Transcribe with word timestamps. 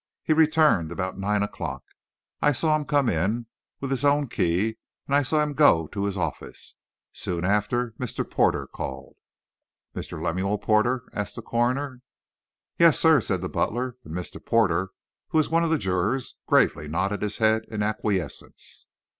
He 0.23 0.33
returned 0.33 0.91
about 0.91 1.19
nine 1.19 1.43
o'clock. 1.43 1.83
I 2.41 2.53
saw 2.53 2.75
him 2.75 2.85
come 2.85 3.07
in, 3.07 3.45
with 3.79 3.91
his 3.91 4.03
own 4.03 4.29
key, 4.29 4.77
and 5.05 5.15
I 5.15 5.21
saw 5.21 5.43
him 5.43 5.53
go 5.53 5.85
to 5.85 6.05
his 6.05 6.17
office. 6.17 6.73
Soon 7.13 7.45
after 7.45 7.91
Mr. 7.99 8.27
Porter 8.27 8.65
called." 8.65 9.15
"Mr. 9.95 10.19
Lemuel 10.19 10.57
Porter?" 10.57 11.03
asked 11.13 11.35
the 11.35 11.43
coroner. 11.43 12.01
"Yes, 12.79 12.99
sir," 12.99 13.21
said 13.21 13.41
the 13.41 13.47
butler; 13.49 13.95
and 14.03 14.15
Mr. 14.15 14.43
Porter, 14.43 14.89
who 15.27 15.37
was 15.37 15.49
one 15.51 15.63
of 15.63 15.69
the 15.69 15.77
jurors, 15.77 16.35
gravely 16.47 16.87
nodded 16.87 17.21
his 17.21 17.37
head 17.37 17.65
in 17.69 17.83
acquiescence. 17.83 18.87